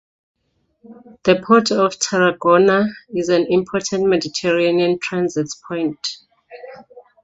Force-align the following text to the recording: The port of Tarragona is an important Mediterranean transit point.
The 1.25 1.43
port 1.45 1.69
of 1.69 1.99
Tarragona 1.99 2.85
is 3.09 3.29
an 3.29 3.45
important 3.47 4.07
Mediterranean 4.09 4.97
transit 4.99 5.49
point. 5.67 5.99